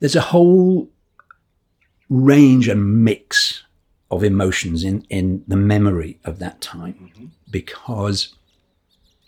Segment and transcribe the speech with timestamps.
[0.00, 0.90] there's a whole
[2.08, 3.62] range and mix
[4.10, 7.26] of emotions in, in the memory of that time mm-hmm.
[7.50, 8.34] because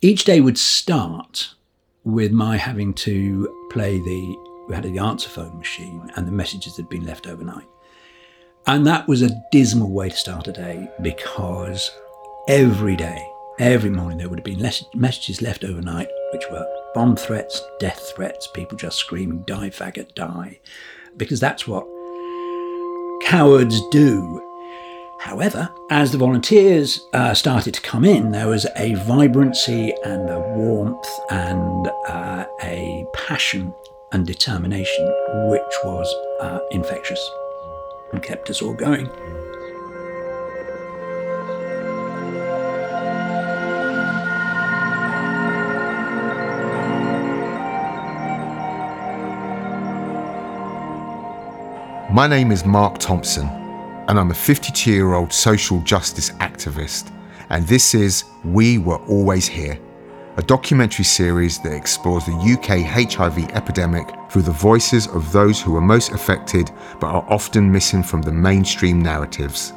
[0.03, 1.55] each day would start
[2.05, 4.37] with my having to play the
[4.69, 7.67] we had the answer phone machine and the messages that had been left overnight.
[8.67, 11.89] And that was a dismal way to start a day because
[12.49, 13.25] every day,
[13.61, 18.47] every morning, there would have been messages left overnight, which were bomb threats, death threats,
[18.47, 20.61] people just screaming, die, faggot, die,
[21.17, 21.87] because that's what
[23.23, 24.43] cowards do.
[25.21, 30.39] However, as the volunteers uh, started to come in, there was a vibrancy and a
[30.39, 33.75] warmth and uh, a passion
[34.13, 35.07] and determination
[35.49, 37.31] which was uh, infectious
[38.13, 39.07] and kept us all going.
[52.17, 53.47] My name is Mark Thompson,
[54.09, 57.13] and I'm a 52 year old social justice activist,
[57.51, 59.79] and this is We Were Always Here,
[60.39, 65.77] a documentary series that explores the UK HIV epidemic through the voices of those who
[65.77, 69.75] are most affected but are often missing from the mainstream narratives.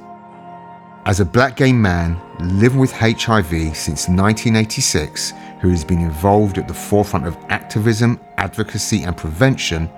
[1.06, 6.70] As a black gay man living with HIV since 1986, who has been involved at
[6.70, 9.90] the forefront of activism, advocacy, and prevention,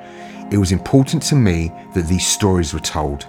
[0.52, 3.26] it was important to me that these stories were told.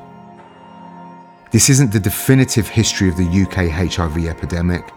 [1.53, 4.91] This isn't the definitive history of the UK HIV epidemic,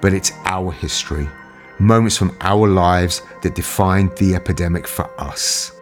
[0.00, 1.28] but it's our history,
[1.78, 5.72] moments from our lives that defined the epidemic for us.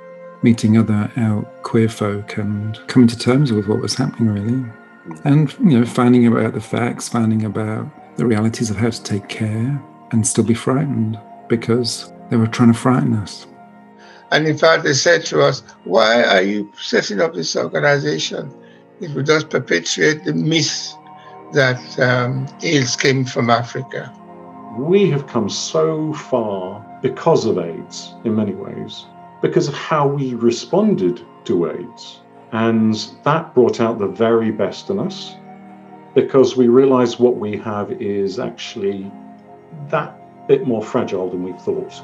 [0.43, 4.65] Meeting other out queer folk and coming to terms with what was happening, really.
[5.25, 9.29] And, you know, finding about the facts, finding about the realities of how to take
[9.29, 9.81] care
[10.11, 13.47] and still be frightened because they were trying to frighten us.
[14.31, 18.53] And in fact, they said to us, Why are you setting up this organization?
[19.01, 20.93] It will just perpetuate the myth
[21.53, 24.13] that um, AIDS came from Africa.
[24.77, 29.07] We have come so far because of AIDS in many ways,
[29.41, 32.21] because of how we responded to AIDS.
[32.53, 32.95] And
[33.25, 35.35] that brought out the very best in us
[36.15, 39.11] because we realized what we have is actually
[39.89, 40.15] that
[40.49, 42.03] bit more fragile than we thought.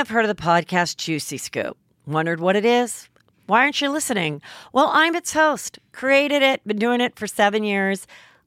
[0.00, 1.76] Have heard of the podcast Juicy Scoop.
[2.06, 3.10] Wondered what it is?
[3.46, 4.40] Why aren't you listening?
[4.72, 8.06] Well, I'm its host, created it, been doing it for seven years.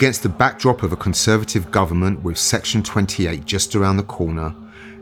[0.00, 4.54] Against the backdrop of a conservative government with Section 28 just around the corner,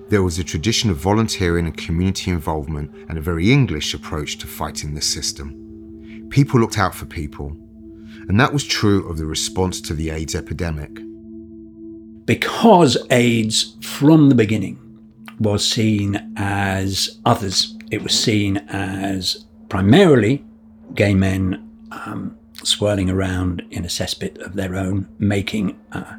[0.08, 4.48] there was a tradition of volunteering and community involvement and a very English approach to
[4.48, 6.26] fighting the system.
[6.30, 7.56] People looked out for people,
[8.26, 10.90] and that was true of the response to the AIDS epidemic.
[12.24, 14.80] Because AIDS, from the beginning,
[15.38, 20.44] was seen as others, it was seen as primarily
[20.96, 26.16] gay men um, swirling around in a cesspit of their own making, uh,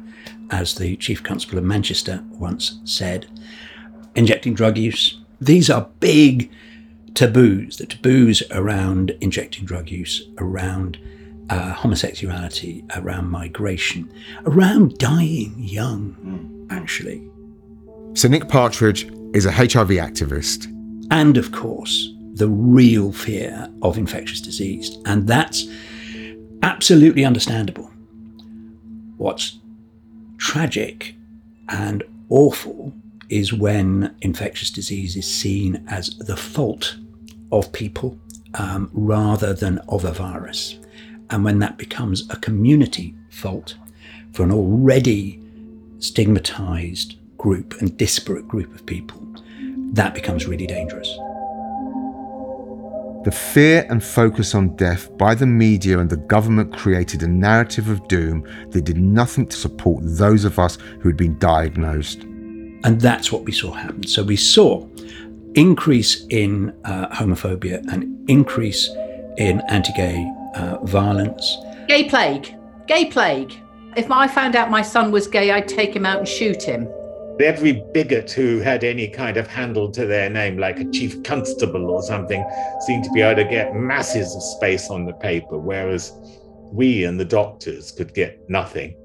[0.50, 3.26] as the Chief Constable of Manchester once said,
[4.14, 5.20] injecting drug use.
[5.40, 6.50] These are big
[7.14, 10.98] taboos, the taboos around injecting drug use, around
[11.50, 14.12] uh, homosexuality, around migration,
[14.46, 16.76] around dying young, mm.
[16.76, 17.28] actually.
[18.14, 20.66] So, Nick Partridge is a HIV activist.
[21.10, 24.96] And of course, the real fear of infectious disease.
[25.06, 25.66] And that's
[26.62, 27.90] absolutely understandable.
[29.16, 29.58] What's
[30.38, 31.14] tragic
[31.68, 32.92] and awful
[33.28, 36.96] is when infectious disease is seen as the fault
[37.52, 38.18] of people
[38.54, 40.78] um, rather than of a virus.
[41.30, 43.76] And when that becomes a community fault
[44.32, 45.40] for an already
[46.00, 49.22] stigmatized group and disparate group of people,
[49.92, 51.16] that becomes really dangerous.
[53.22, 57.90] The fear and focus on death by the media and the government created a narrative
[57.90, 62.22] of doom that did nothing to support those of us who had been diagnosed.
[62.22, 64.06] And that's what we saw happen.
[64.06, 64.86] So we saw
[65.54, 68.88] increase in uh, homophobia and increase
[69.36, 71.58] in anti-gay uh, violence.
[71.88, 72.54] Gay plague.
[72.86, 73.54] Gay plague.
[73.96, 76.88] If I found out my son was gay, I'd take him out and shoot him.
[77.42, 81.90] Every bigot who had any kind of handle to their name, like a chief constable
[81.90, 82.44] or something,
[82.80, 86.12] seemed to be able to get masses of space on the paper, whereas
[86.72, 88.96] we and the doctors could get nothing.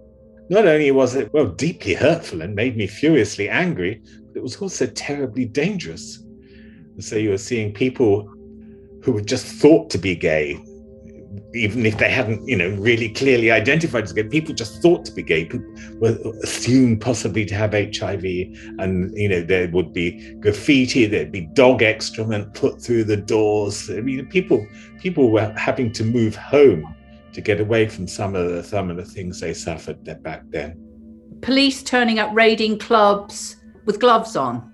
[0.49, 4.57] Not only was it, well, deeply hurtful and made me furiously angry, but it was
[4.57, 6.23] also terribly dangerous.
[6.99, 8.31] So you were seeing people
[9.03, 10.63] who were just thought to be gay,
[11.55, 14.23] even if they hadn't, you know, really clearly identified as gay.
[14.23, 15.45] People just thought to be gay.
[15.45, 18.23] People were assumed possibly to have HIV,
[18.79, 23.89] and you know there would be graffiti, there'd be dog excrement put through the doors.
[23.89, 24.65] I mean, people
[24.99, 26.93] people were having to move home
[27.33, 30.81] to get away from some of the some of the things they suffered back then.
[31.41, 34.71] Police turning up raiding clubs with gloves on.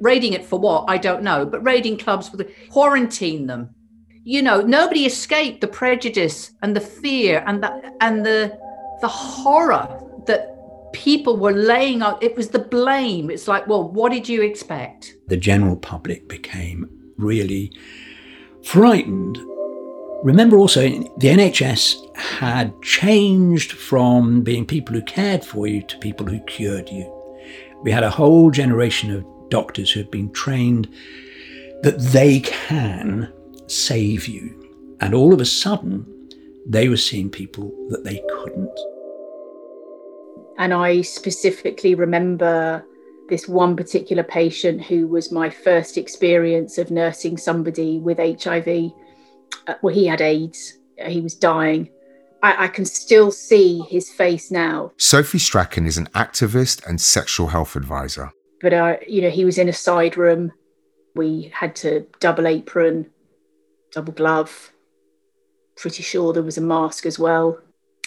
[0.00, 0.84] Raiding it for what?
[0.88, 1.44] I don't know.
[1.46, 3.74] But raiding clubs with quarantine them.
[4.24, 8.58] You know, nobody escaped the prejudice and the fear and the and the
[9.00, 9.88] the horror
[10.26, 10.50] that
[10.92, 12.22] people were laying out.
[12.22, 13.30] It was the blame.
[13.30, 15.14] It's like, well, what did you expect?
[15.28, 17.72] The general public became really
[18.64, 19.38] frightened.
[20.22, 26.26] Remember also, the NHS had changed from being people who cared for you to people
[26.26, 27.10] who cured you.
[27.82, 30.88] We had a whole generation of doctors who had been trained
[31.82, 33.32] that they can
[33.70, 34.56] save you.
[35.00, 36.06] And all of a sudden,
[36.66, 38.78] they were seeing people that they couldn't.
[40.58, 42.84] And I specifically remember
[43.30, 48.92] this one particular patient who was my first experience of nursing somebody with HIV.
[49.66, 51.88] Uh, well, he had AIDS, he was dying.
[52.42, 54.92] I, I can still see his face now.
[54.98, 58.32] Sophie Strachan is an activist and sexual health advisor.
[58.60, 60.52] But, uh, you know, he was in a side room.
[61.14, 63.10] We had to double apron,
[63.92, 64.72] double glove.
[65.76, 67.58] Pretty sure there was a mask as well.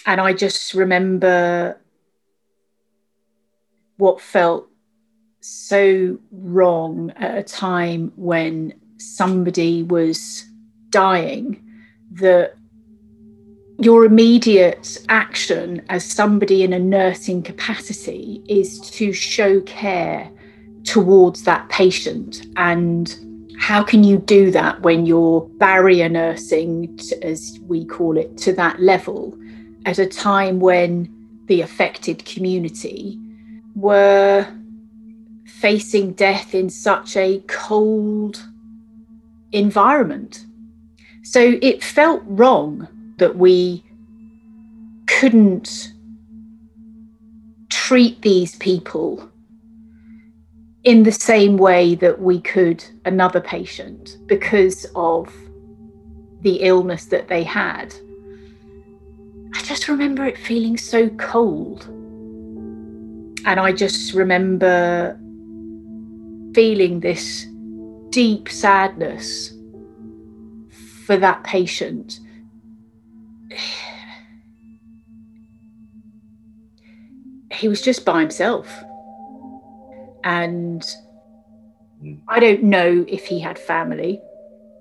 [0.06, 1.80] And I just remember
[3.96, 4.68] what felt
[5.40, 10.44] so wrong at a time when somebody was
[10.90, 11.60] dying
[12.12, 12.54] that
[13.78, 20.30] your immediate action as somebody in a nursing capacity is to show care
[20.84, 23.16] towards that patient and
[23.58, 28.80] how can you do that when you're barrier nursing as we call it to that
[28.80, 29.36] level
[29.86, 31.08] at a time when
[31.46, 33.18] the affected community
[33.74, 34.46] were
[35.46, 38.46] facing death in such a cold
[39.52, 40.44] environment?
[41.22, 43.82] So it felt wrong that we
[45.06, 45.92] couldn't
[47.70, 49.30] treat these people
[50.84, 55.34] in the same way that we could another patient because of
[56.42, 57.94] the illness that they had.
[59.54, 61.84] I just remember it feeling so cold.
[63.46, 65.18] And I just remember
[66.54, 67.46] feeling this
[68.10, 69.54] deep sadness
[71.06, 72.20] for that patient.
[77.52, 78.82] He was just by himself.
[80.24, 80.84] And
[82.00, 82.14] hmm.
[82.26, 84.20] I don't know if he had family.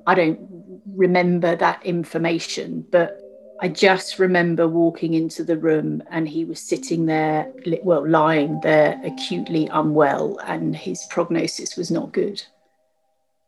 [0.08, 0.40] I don't
[0.88, 3.20] remember that information, but
[3.62, 7.52] I just remember walking into the room and he was sitting there,
[7.84, 12.44] well, lying there acutely unwell, and his prognosis was not good.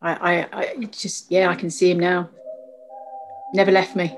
[0.00, 2.30] I, I, I just, yeah, I can see him now.
[3.52, 4.16] Never left me.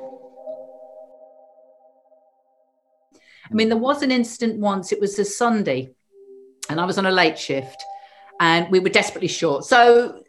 [3.50, 5.90] I mean, there was an incident once, it was a Sunday,
[6.68, 7.82] and I was on a late shift
[8.40, 9.64] and we were desperately short.
[9.64, 10.22] So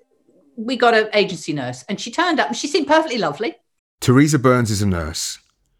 [0.55, 3.55] we got an agency nurse and she turned up and she seemed perfectly lovely.
[4.01, 5.39] Teresa Burns is a nurse.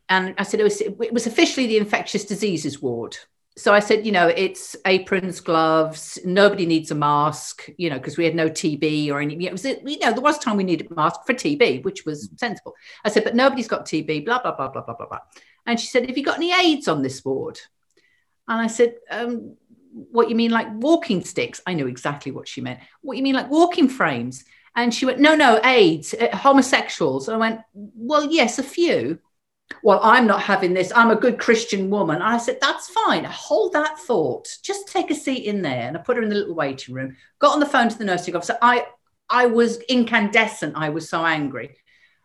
[0.10, 3.18] And I said it was, it was officially the infectious diseases ward.
[3.56, 6.18] so I said, you know, it's aprons, gloves.
[6.25, 9.44] Nobody needs a mask, you know, because we had no TB or anything.
[9.44, 12.30] It was, you know, there was time we needed a mask for TB, which was
[12.38, 12.74] sensible.
[13.06, 14.25] I said, but nobody's got TB.
[14.25, 15.20] Blah blah blah blah blah blah blah.
[15.66, 17.60] And she said, have you got any AIDS on this ward?
[18.48, 19.56] And I said, um,
[20.12, 21.62] what you mean, like walking sticks?
[21.65, 22.79] I knew exactly what she meant.
[23.01, 24.46] What you mean, like walking frames?
[24.75, 27.27] And she went, no, no, AIDS, uh, homosexuals.
[27.27, 29.20] And I went, well, yes, a few
[29.84, 30.91] well, I'm not having this.
[30.96, 32.18] I'm a good Christian woman.
[32.18, 33.24] And I said, that's fine.
[33.24, 34.48] Hold that thought.
[34.63, 35.88] Just take a seat in there.
[35.88, 38.06] And I put her in the little waiting room, got on the phone to the
[38.06, 38.58] nursing officer.
[38.62, 38.86] I,
[39.29, 40.74] I was incandescent.
[40.75, 41.77] I was so angry.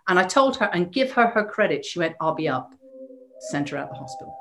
[0.08, 1.84] And I told her and give her her credit.
[1.84, 2.74] She went, I'll be up.
[3.50, 4.34] Sent her out the hospital.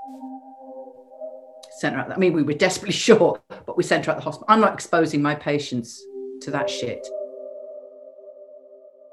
[1.80, 2.12] Sent her out.
[2.12, 4.46] I mean, we were desperately short, but we sent her out the hospital.
[4.50, 6.03] I'm not exposing my patients
[6.42, 7.06] to that shit.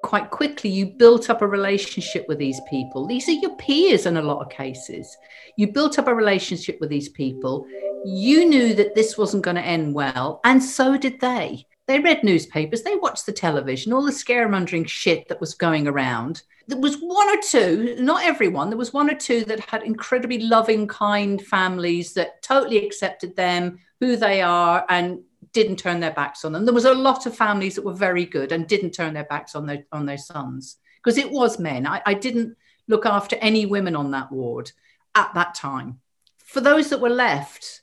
[0.03, 3.07] Quite quickly you built up a relationship with these people.
[3.07, 5.17] These are your peers in a lot of cases.
[5.57, 7.67] You built up a relationship with these people.
[8.05, 12.23] You knew that this wasn't going to end well and so did they they read
[12.23, 16.97] newspapers they watched the television all the scaremongering shit that was going around there was
[16.97, 21.43] one or two not everyone there was one or two that had incredibly loving kind
[21.43, 25.21] families that totally accepted them who they are and
[25.53, 26.65] didn't turn their backs on them.
[26.65, 29.55] There was a lot of families that were very good and didn't turn their backs
[29.55, 31.87] on their on their sons because it was men.
[31.87, 32.57] I, I didn't
[32.89, 34.73] look after any women on that ward
[35.15, 36.01] at that time.
[36.45, 37.83] For those that were left,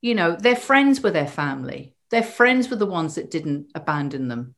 [0.00, 1.95] you know, their friends were their family.
[2.10, 4.54] Their friends were the ones that didn't abandon them.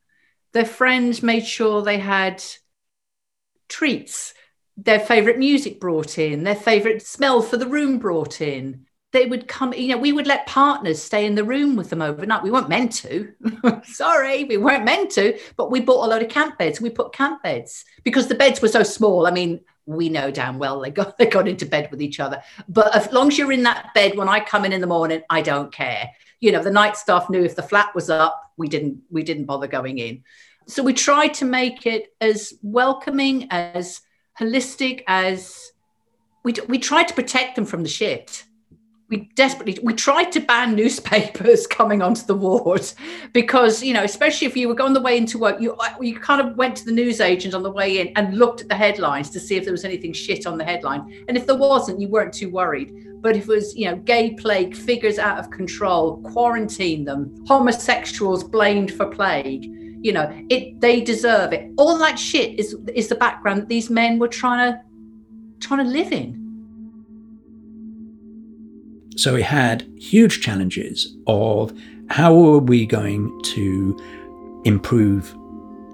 [0.53, 2.43] Their friends made sure they had
[3.69, 4.35] treats,
[4.77, 9.49] their favorite music brought in, their favorite smell for the room brought in they would
[9.49, 12.43] come, you know, we would let partners stay in the room with them overnight.
[12.43, 13.33] We weren't meant to.
[13.85, 16.81] Sorry, we weren't meant to, but we bought a load of camp beds.
[16.81, 19.27] We put camp beds because the beds were so small.
[19.27, 22.43] I mean, we know damn well they got they got into bed with each other.
[22.69, 25.23] But as long as you're in that bed when I come in in the morning,
[25.31, 26.11] I don't care.
[26.41, 29.47] You know, the night staff knew if the flat was up, we didn't we didn't
[29.47, 30.23] bother going in.
[30.67, 34.01] So we tried to make it as welcoming, as
[34.39, 35.73] holistic as
[36.45, 38.45] we we tried to protect them from the shit
[39.09, 42.87] we desperately we tried to ban newspapers coming onto the ward
[43.33, 46.19] because you know especially if you were on the way into work you uh, you
[46.19, 49.31] kind of went to the newsagent on the way in and looked at the headlines
[49.31, 51.25] to see if there was anything shit on the headline.
[51.29, 52.93] And if there wasn't you weren't too worried.
[53.21, 58.45] But if it was you know gay plague figures out of control quarantine them homosexuals
[58.45, 59.65] blamed for plague
[60.01, 61.73] you know it they deserve it.
[61.79, 64.81] All that shit is is the background that these men were trying to
[65.61, 66.48] trying to live in
[69.19, 71.77] so we had huge challenges of
[72.09, 73.99] how are we going to
[74.65, 75.37] improve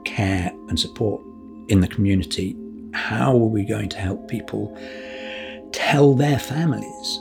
[0.04, 1.22] care and support
[1.68, 2.54] in the community?
[2.92, 4.76] How are we going to help people
[5.72, 7.18] tell their families?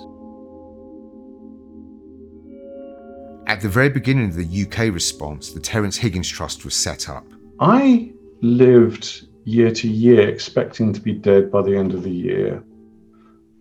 [3.47, 7.25] At the very beginning of the UK response, the Terence Higgins Trust was set up.
[7.61, 12.61] I lived year to year expecting to be dead by the end of the year.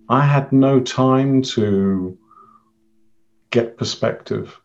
[0.09, 2.19] I had no time to
[3.53, 4.61] get perspective.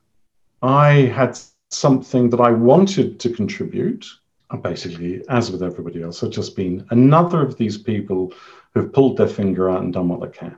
[0.64, 1.38] I had
[1.70, 4.08] something that I wanted to contribute.
[4.50, 8.34] And basically, as with everybody else, I've just been another of these people
[8.74, 10.58] who've pulled their finger out and done what they can.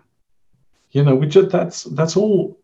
[0.91, 2.57] You know, we just that's that's all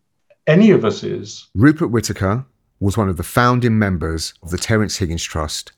[0.46, 1.48] any of us is.
[1.54, 2.46] Rupert Whitaker
[2.80, 5.72] was one of the founding members of the Terence Higgins Trust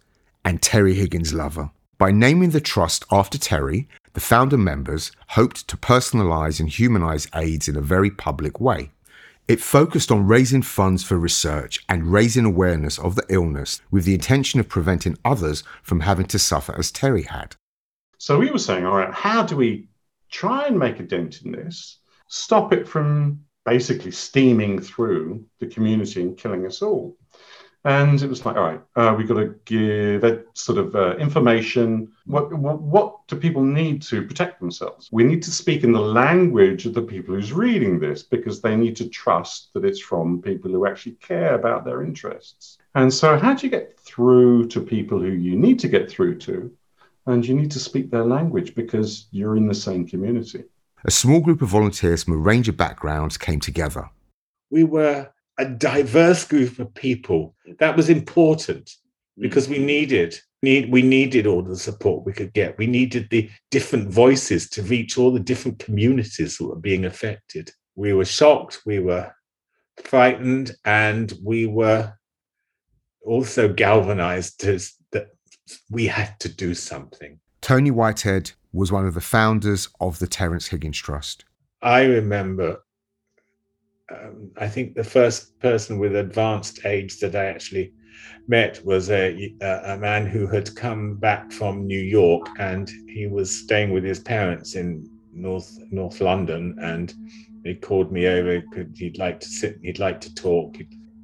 [0.45, 1.71] and Terry Higgins Lover.
[1.97, 7.69] By naming the trust after Terry, the founder members hoped to personalize and humanize AIDS
[7.69, 8.91] in a very public way.
[9.49, 14.13] It focused on raising funds for research and raising awareness of the illness with the
[14.13, 17.57] intention of preventing others from having to suffer as Terry had.
[18.19, 19.89] So we were saying, all right, how do we
[20.31, 26.21] try and make a dent in this, stop it from basically steaming through the community
[26.21, 27.17] and killing us all?
[27.89, 31.17] And it was like, all right, uh, we've got to give that sort of uh,
[31.17, 32.13] information.
[32.27, 35.09] What, what, what do people need to protect themselves?
[35.11, 38.77] We need to speak in the language of the people who's reading this because they
[38.77, 42.77] need to trust that it's from people who actually care about their interests.
[42.95, 46.41] And so, how do you get through to people who you need to get through
[46.41, 46.71] to?
[47.25, 50.65] And you need to speak their language because you're in the same community.
[51.07, 54.11] A small group of volunteers from a range of backgrounds came together.
[54.71, 57.55] We were a diverse group of people.
[57.79, 59.43] That was important mm.
[59.43, 62.79] because we needed need we needed all the support we could get.
[62.79, 67.71] We needed the different voices to reach all the different communities that were being affected.
[67.95, 69.33] We were shocked, we were
[70.03, 72.13] frightened, and we were
[73.25, 74.81] also galvanized to,
[75.13, 75.29] that
[75.91, 77.41] we had to do something.
[77.61, 81.45] Tony Whitehead was one of the founders of the Terence Higgins Trust.
[81.83, 82.85] I remember
[84.11, 87.93] um, I think the first person with advanced AIDS that I actually
[88.47, 93.51] met was a, a man who had come back from New York and he was
[93.51, 97.15] staying with his parents in North North London and
[97.65, 98.63] he called me over.
[98.95, 99.79] He'd like to sit.
[99.83, 100.77] He'd like to talk.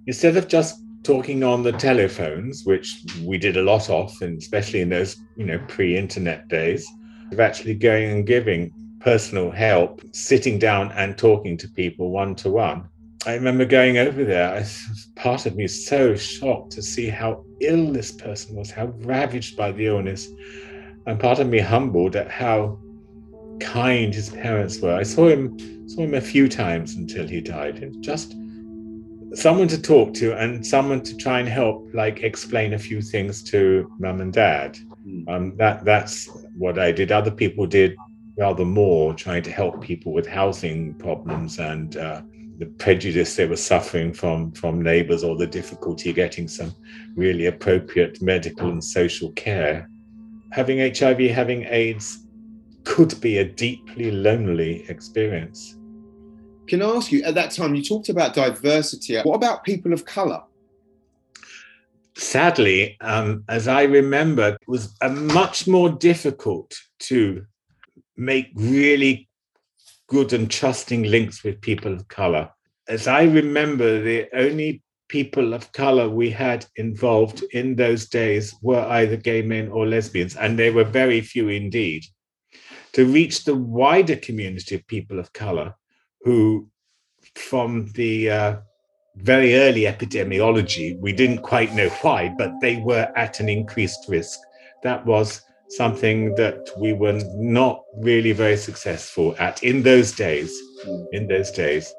[0.06, 4.80] Instead of just talking on the telephones, which we did a lot of, and especially
[4.82, 6.86] in those you know pre-internet days,
[7.32, 8.72] of actually going and giving
[9.04, 12.88] personal help, sitting down and talking to people one to one.
[13.26, 14.54] I remember going over there.
[14.54, 14.66] I,
[15.14, 19.56] part of me is so shocked to see how ill this person was, how ravaged
[19.56, 20.28] by the illness,
[21.06, 22.78] and part of me humbled at how
[23.60, 24.94] kind his parents were.
[24.94, 27.82] I saw him saw him a few times until he died.
[27.82, 28.34] And just
[29.34, 33.42] someone to talk to and someone to try and help, like explain a few things
[33.44, 34.78] to mum and dad.
[35.04, 35.28] Hmm.
[35.28, 37.12] Um, that that's what I did.
[37.12, 37.96] Other people did
[38.36, 42.22] rather more, trying to help people with housing problems and uh,
[42.58, 46.72] the prejudice they were suffering from from neighbours or the difficulty getting some
[47.16, 49.88] really appropriate medical and social care.
[50.52, 52.26] Having HIV, having AIDS
[52.84, 55.76] could be a deeply lonely experience.
[56.66, 59.20] Can I ask you, at that time, you talked about diversity.
[59.20, 60.42] What about people of colour?
[62.16, 67.44] Sadly, um, as I remember, it was a much more difficult to
[68.16, 69.28] make really
[70.08, 72.50] good and trusting links with people of color.
[72.88, 78.84] As I remember, the only people of color we had involved in those days were
[78.86, 82.04] either gay men or lesbians, and they were very few indeed
[82.94, 85.74] to reach the wider community of people of color
[86.22, 86.68] who,
[87.34, 88.56] from the uh,
[89.16, 94.38] very early epidemiology, we didn't quite know why, but they were at an increased risk.
[94.82, 100.52] That was something that we were not really very successful at in those days.
[100.84, 101.02] Hmm.
[101.12, 101.92] In those days.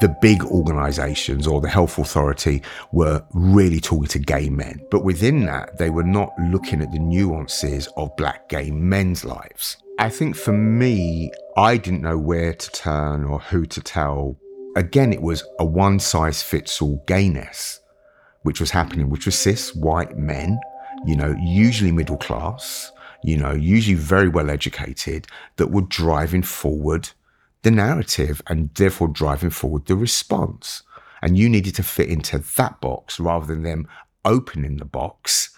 [0.00, 2.62] the big organisations or the health authority
[2.92, 4.84] were really talking to gay men.
[4.90, 9.78] But within that, they were not looking at the nuances of black gay men's lives.
[9.98, 14.36] I think for me, I didn't know where to turn or who to tell.
[14.76, 17.80] Again, it was a one size fits all gayness,
[18.44, 20.58] which was happening, which was cis white men,
[21.04, 25.26] you know, usually middle class, you know, usually very well educated,
[25.56, 27.10] that were driving forward
[27.62, 30.82] the narrative and therefore driving forward the response.
[31.22, 33.88] And you needed to fit into that box rather than them
[34.24, 35.50] opening the box.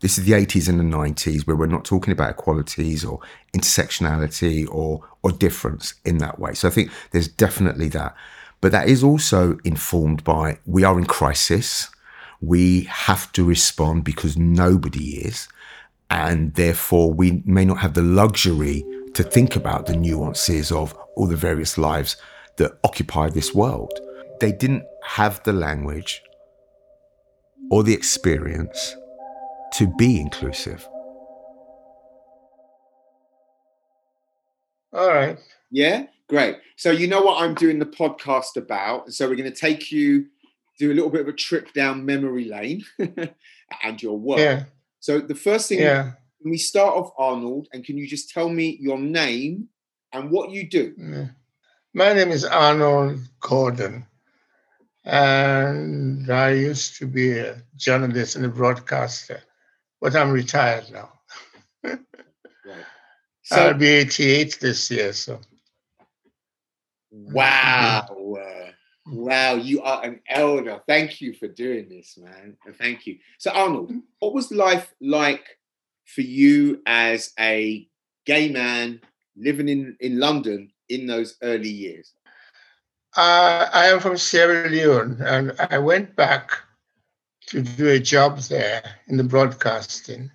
[0.00, 3.20] This is the 80s and the 90s where we're not talking about equalities or
[3.54, 6.54] intersectionality or or difference in that way.
[6.54, 8.16] So I think there's definitely that.
[8.60, 11.88] But that is also informed by we are in crisis.
[12.42, 15.48] We have to respond because nobody is.
[16.10, 21.26] And therefore we may not have the luxury to think about the nuances of all
[21.26, 22.16] the various lives
[22.58, 23.98] that occupy this world.
[24.40, 26.20] They didn't have the language
[27.70, 28.96] or the experience
[29.74, 30.86] to be inclusive.
[34.92, 35.38] All right.
[35.70, 36.58] Yeah, great.
[36.76, 39.12] So, you know what I'm doing the podcast about.
[39.14, 40.26] So, we're going to take you,
[40.78, 42.84] do a little bit of a trip down memory lane
[43.82, 44.38] and your work.
[44.38, 44.64] Yeah.
[45.00, 46.12] So, the first thing, yeah.
[46.40, 47.68] can we start off, Arnold?
[47.72, 49.68] And can you just tell me your name
[50.12, 51.28] and what you do.
[51.94, 54.06] My name is Arnold Gordon,
[55.04, 59.42] and I used to be a journalist and a broadcaster,
[60.00, 61.12] but I'm retired now.
[61.84, 61.98] right.
[63.42, 65.40] so, I'll be 88 this year, so.
[67.10, 68.08] Wow.
[68.32, 68.71] Uh,
[69.06, 70.80] wow, you are an elder.
[70.86, 72.56] Thank you for doing this, man.
[72.78, 73.18] Thank you.
[73.38, 73.98] So, Arnold, mm-hmm.
[74.18, 75.44] what was life like
[76.04, 77.86] for you as a
[78.26, 79.00] gay man
[79.36, 82.12] living in, in London in those early years?
[83.16, 86.52] Uh, I am from Sierra Leone, and I went back
[87.48, 90.30] to do a job there in the broadcasting.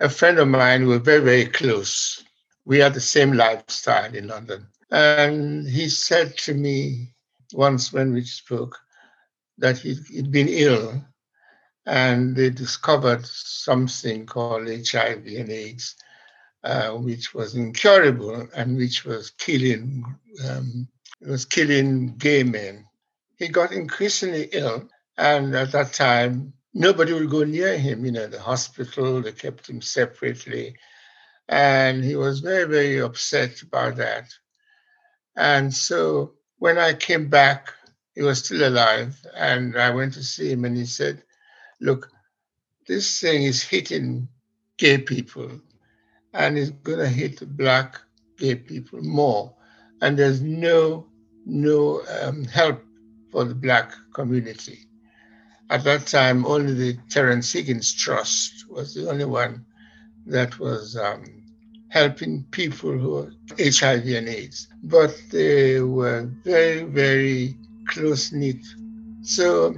[0.00, 2.22] A friend of mine, we were very, very close.
[2.66, 4.66] We had the same lifestyle in London.
[4.90, 7.14] And he said to me
[7.52, 8.78] once when we spoke
[9.58, 11.02] that he'd, been ill
[11.86, 15.96] and they discovered something called HIV and AIDS
[16.64, 20.04] uh, which was incurable and which was killing
[20.48, 20.88] um,
[21.20, 22.86] was killing gay men.
[23.36, 28.04] He got increasingly ill, and at that time, nobody would go near him.
[28.04, 30.76] You know, the hospital they kept him separately,
[31.48, 34.28] and he was very very upset about that.
[35.36, 37.72] And so when I came back,
[38.14, 41.24] he was still alive, and I went to see him, and he said,
[41.80, 42.08] "Look,
[42.86, 44.28] this thing is hitting
[44.78, 45.50] gay people."
[46.34, 48.00] and it's going to hit black
[48.38, 49.54] gay people more,
[50.00, 51.06] and there's no
[51.44, 52.80] no um, help
[53.30, 54.78] for the black community.
[55.68, 59.66] At that time, only the Terence Higgins Trust was the only one
[60.26, 61.41] that was um,
[61.92, 67.54] helping people who are HIV and AIDS, but they were very, very
[67.86, 68.64] close knit.
[69.20, 69.74] So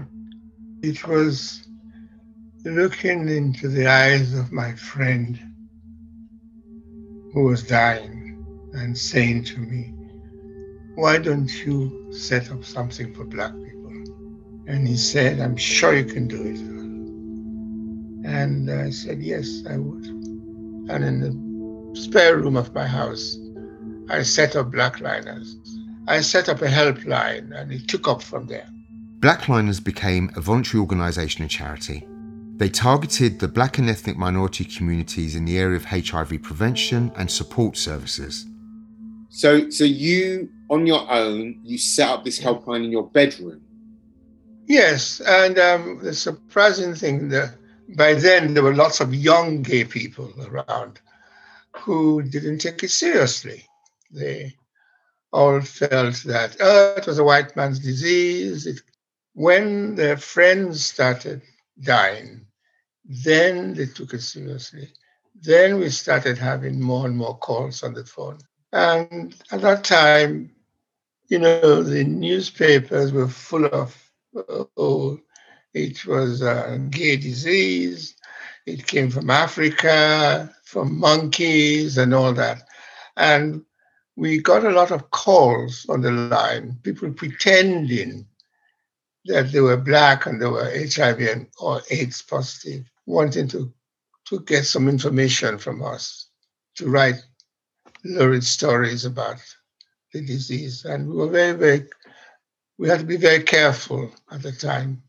[0.80, 1.66] it was
[2.64, 5.36] looking into the eyes of my friend
[7.32, 9.92] who was dying and saying to me,
[10.94, 13.92] Why don't you set up something for Black people?
[14.68, 16.60] And he said, I'm sure you can do it.
[18.30, 20.06] And I said, Yes, I would.
[20.06, 21.53] And in the
[21.94, 23.38] spare room of my house,
[24.08, 25.56] I set up Blackliners.
[26.06, 28.68] I set up a helpline and it took up from there.
[29.20, 32.06] Blackliners became a voluntary organisation and charity.
[32.56, 37.30] They targeted the black and ethnic minority communities in the area of HIV prevention and
[37.30, 38.46] support services.
[39.30, 43.60] So, so you on your own, you set up this helpline in your bedroom.
[44.66, 47.54] Yes, and um, the surprising thing that
[47.96, 51.00] by then there were lots of young gay people around
[51.76, 53.66] who didn't take it seriously.
[54.10, 54.54] They
[55.32, 58.66] all felt that oh, it was a white man's disease.
[58.66, 58.80] It,
[59.34, 61.42] when their friends started
[61.80, 62.46] dying,
[63.04, 64.92] then they took it seriously.
[65.34, 68.38] Then we started having more and more calls on the phone.
[68.72, 70.54] And at that time,
[71.28, 73.96] you know, the newspapers were full of
[74.76, 75.18] oh,
[75.72, 78.14] it was a gay disease.
[78.66, 82.58] It came from Africa, from monkeys, and all that.
[83.16, 83.64] And
[84.16, 88.26] we got a lot of calls on the line, people pretending
[89.26, 93.72] that they were black and they were HIV and, or AIDS positive, wanting to,
[94.26, 96.26] to get some information from us,
[96.74, 97.22] to write
[98.04, 99.36] lurid stories about
[100.12, 100.84] the disease.
[100.84, 101.88] And we were very, very
[102.78, 105.00] we had to be very careful at the time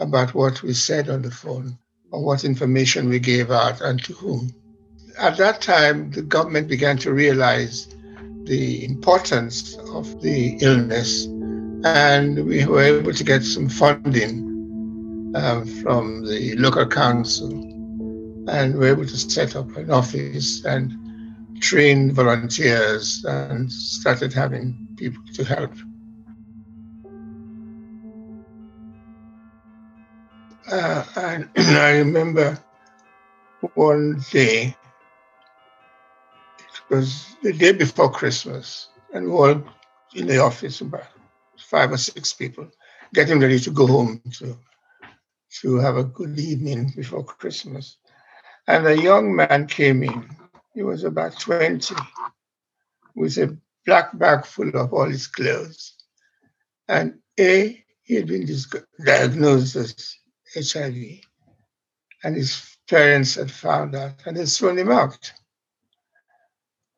[0.00, 1.76] about what we said on the phone
[2.10, 4.50] or what information we gave out and to whom.
[5.18, 7.88] At that time, the government began to realize
[8.44, 11.26] the importance of the illness,
[11.84, 17.50] and we were able to get some funding uh, from the local council,
[18.48, 20.92] and we were able to set up an office and
[21.60, 25.72] train volunteers and started having people to help.
[30.70, 32.58] Uh, and I remember
[33.74, 34.74] one day,
[36.92, 39.64] was the day before Christmas, and we were
[40.14, 41.06] in the office, about
[41.58, 42.70] five or six people,
[43.14, 44.58] getting ready to go home to,
[45.60, 47.96] to have a good evening before Christmas.
[48.68, 50.36] And a young man came in.
[50.74, 51.94] He was about 20,
[53.16, 55.94] with a black bag full of all his clothes.
[56.88, 58.46] And A, he had been
[59.04, 60.16] diagnosed as
[60.54, 61.20] HIV.
[62.22, 65.32] And his parents had found out and they thrown him out.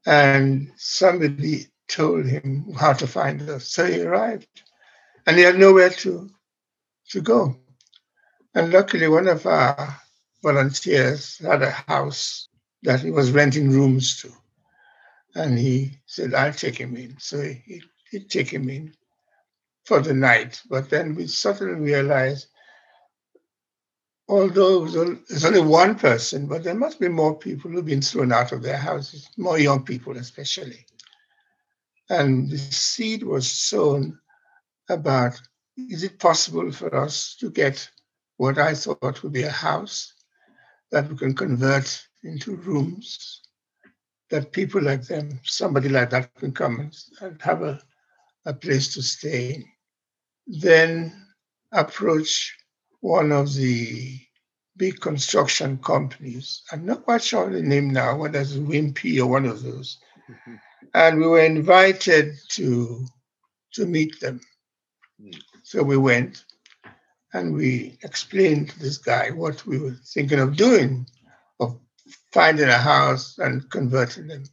[0.07, 3.67] And somebody told him how to find us.
[3.67, 4.49] So he arrived.
[5.27, 6.31] And he had nowhere to,
[7.11, 7.57] to go.
[8.55, 9.97] And luckily, one of our
[10.43, 12.49] volunteers had a house
[12.83, 14.31] that he was renting rooms to.
[15.35, 17.17] And he said, I'll take him in.
[17.19, 18.95] So he, he'd take him in
[19.85, 20.61] for the night.
[20.69, 22.47] But then we suddenly realized
[24.29, 28.53] although there's only one person, but there must be more people who've been thrown out
[28.53, 30.87] of their houses, more young people especially.
[32.09, 34.19] And the seed was sown
[34.89, 35.41] about
[35.77, 37.91] is it possible for us to get
[38.37, 40.13] what I thought would be a house
[40.91, 43.43] that we can convert into rooms
[44.31, 47.81] that people like them, somebody like that can come and have a,
[48.47, 49.65] a place to stay.
[50.47, 51.13] Then
[51.73, 52.57] approach
[53.05, 54.19] one of the
[54.79, 56.63] big construction companies.
[56.73, 59.99] I'm not quite sure the name now, whether it's Wimpey or one of those.
[60.31, 60.55] Mm-hmm.
[60.95, 63.05] And we were invited to
[63.75, 64.41] to meet them.
[65.21, 65.39] Mm.
[65.65, 66.47] So we went
[67.35, 71.07] and we explained to this guy what we were thinking of doing,
[71.61, 71.79] of
[72.33, 74.45] finding a house and converting them.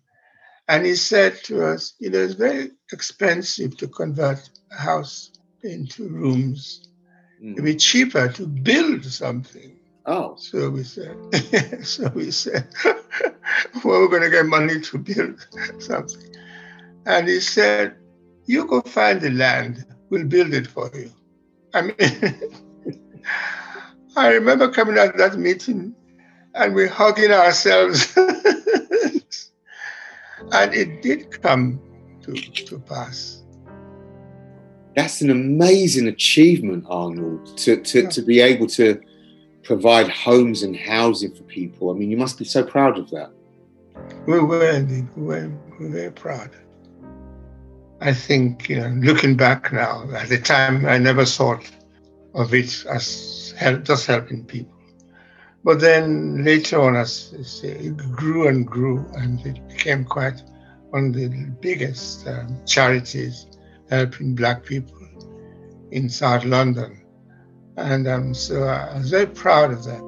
[0.67, 5.31] And he said to us, you know, it's very expensive to convert a house
[5.63, 6.90] into rooms
[7.43, 7.53] Mm.
[7.53, 9.77] It'd be cheaper to build something.
[10.05, 10.35] Oh.
[10.37, 11.17] So we said,
[11.85, 12.95] so we said, well,
[13.83, 15.47] we're going to get money to build
[15.79, 16.35] something.
[17.05, 17.95] And he said,
[18.45, 21.11] you go find the land, we'll build it for you.
[21.73, 21.95] I mean,
[24.15, 25.95] I remember coming out of that meeting
[26.53, 28.15] and we're hugging ourselves.
[30.51, 31.79] And it did come
[32.23, 33.40] to, to pass.
[34.95, 38.09] That's an amazing achievement, Arnold, to, to, Yeah.
[38.09, 38.99] to be able to
[39.63, 41.91] provide homes and housing for people.
[41.91, 43.31] I mean, you must be so proud of that.
[44.27, 46.49] We were indeed, we were, we were very proud.
[48.01, 51.69] I think, you know, looking back now, at the time, I never thought
[52.33, 54.73] of it as help, just helping people.
[55.63, 57.31] But then later on, as
[57.63, 60.41] it grew and grew, and it became quite
[60.89, 61.27] one of the
[61.61, 63.45] biggest um, charities
[63.91, 64.97] helping Black people
[65.91, 67.05] in South London.
[67.77, 70.01] And um, so I was very proud of that.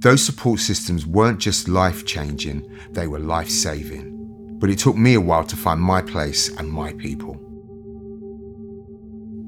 [0.00, 4.58] Those support systems weren't just life changing, they were life saving.
[4.58, 7.38] But it took me a while to find my place and my people.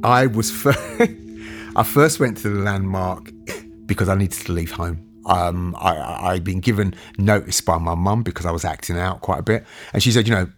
[0.04, 0.74] I was fir-
[1.76, 3.32] I first went to the landmark
[3.86, 5.13] because I needed to leave home.
[5.26, 9.40] Um, I, I'd been given notice by my mum because I was acting out quite
[9.40, 10.48] a bit, and she said, you know,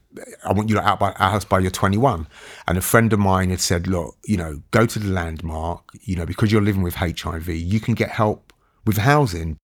[0.45, 2.27] I want you out by our house by you're 21.
[2.67, 6.17] And a friend of mine had said, look, you know, go to the landmark, you
[6.17, 8.53] know, because you're living with HIV, you can get help
[8.85, 9.59] with housing.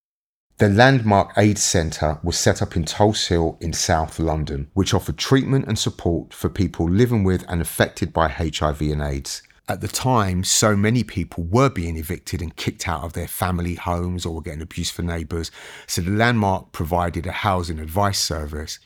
[0.58, 5.16] The Landmark AIDS Centre was set up in Tulse Hill in South London, which offered
[5.16, 9.42] treatment and support for people living with and affected by HIV and AIDS.
[9.68, 13.76] At the time, so many people were being evicted and kicked out of their family
[13.76, 15.50] homes or were getting abuse for neighbours.
[15.86, 18.78] So the Landmark provided a housing advice service.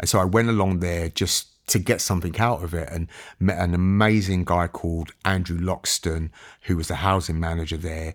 [0.00, 3.58] And so I went along there just to get something out of it and met
[3.58, 6.30] an amazing guy called Andrew Loxton,
[6.62, 8.14] who was the housing manager there.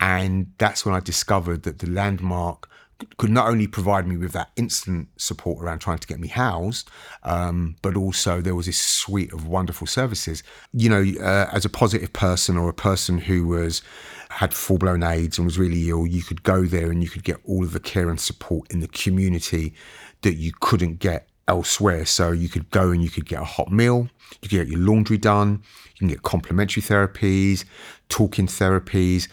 [0.00, 2.69] And that's when I discovered that the landmark
[3.16, 6.90] could not only provide me with that instant support around trying to get me housed,
[7.22, 10.42] um, but also there was this suite of wonderful services.
[10.72, 13.82] You know, uh, as a positive person or a person who was
[14.30, 17.24] had full blown AIDS and was really ill, you could go there and you could
[17.24, 19.74] get all of the care and support in the community
[20.22, 22.06] that you couldn't get elsewhere.
[22.06, 24.08] So you could go and you could get a hot meal,
[24.40, 25.62] you could get your laundry done,
[25.94, 27.64] you can get complementary therapies,
[28.08, 29.28] talking therapies.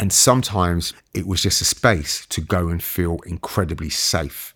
[0.00, 4.54] And sometimes it was just a space to go and feel incredibly safe.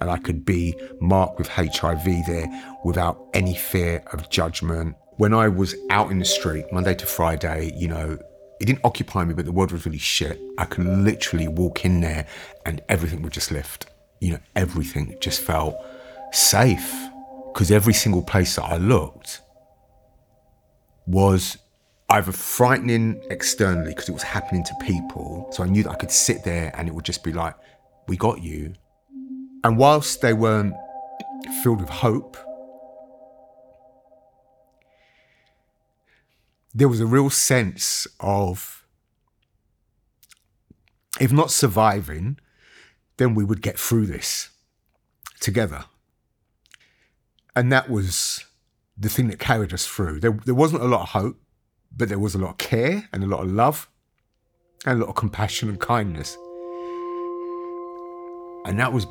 [0.00, 4.94] And I could be marked with HIV there without any fear of judgment.
[5.16, 8.16] When I was out in the street, Monday to Friday, you know,
[8.60, 10.40] it didn't occupy me, but the world was really shit.
[10.58, 12.28] I could literally walk in there
[12.64, 13.86] and everything would just lift.
[14.20, 15.74] You know, everything just felt
[16.30, 16.94] safe.
[17.52, 19.40] Because every single place that I looked
[21.04, 21.58] was
[22.10, 25.48] either frightening externally because it was happening to people.
[25.50, 27.54] So I knew that I could sit there and it would just be like,
[28.06, 28.74] we got you.
[29.62, 30.74] And whilst they weren't
[31.62, 32.36] filled with hope,
[36.74, 38.84] there was a real sense of,
[41.20, 42.38] if not surviving,
[43.16, 44.50] then we would get through this
[45.40, 45.84] together.
[47.56, 48.44] And that was
[48.98, 50.20] the thing that carried us through.
[50.20, 51.40] There, there wasn't a lot of hope,
[51.96, 53.88] but there was a lot of care and a lot of love
[54.84, 56.36] and a lot of compassion and kindness.
[58.66, 59.06] And that was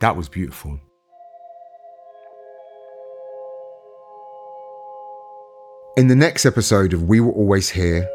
[0.00, 0.80] that was beautiful.
[5.96, 8.08] In the next episode of We Were Always Here,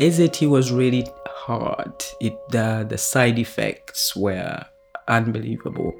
[0.00, 1.92] AZT was really hard.
[2.20, 4.64] It the the side effects were
[5.08, 5.92] unbelievable.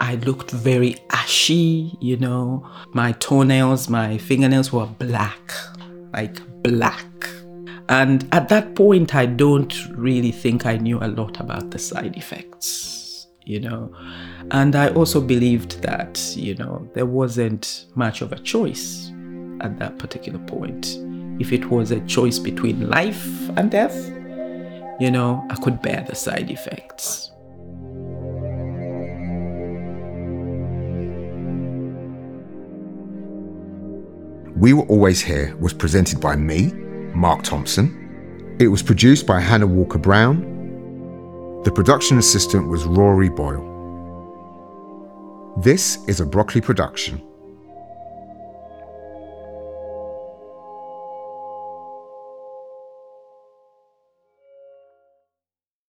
[0.00, 2.66] I looked very ashy, you know.
[2.94, 5.52] My toenails, my fingernails were black,
[6.14, 7.04] like black.
[7.90, 12.16] And at that point, I don't really think I knew a lot about the side
[12.16, 13.94] effects, you know.
[14.52, 19.12] And I also believed that, you know, there wasn't much of a choice
[19.60, 20.96] at that particular point.
[21.40, 23.96] If it was a choice between life and death,
[24.98, 27.29] you know, I could bear the side effects.
[34.60, 36.66] We Were Always Here was presented by me,
[37.14, 38.56] Mark Thompson.
[38.60, 41.62] It was produced by Hannah Walker Brown.
[41.64, 43.64] The production assistant was Rory Boyle.
[45.62, 47.22] This is a Broccoli production.